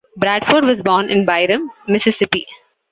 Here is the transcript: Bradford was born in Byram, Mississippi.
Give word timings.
Bradford 0.17 0.65
was 0.65 0.81
born 0.81 1.11
in 1.11 1.25
Byram, 1.25 1.69
Mississippi. 1.87 2.47